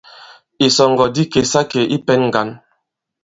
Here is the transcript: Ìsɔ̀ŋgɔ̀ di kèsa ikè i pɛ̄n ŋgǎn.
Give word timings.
Ìsɔ̀ŋgɔ̀ 0.65 1.09
di 1.15 1.23
kèsa 1.31 1.61
ikè 1.65 1.81
i 1.95 1.97
pɛ̄n 2.05 2.21
ŋgǎn. 2.27 2.49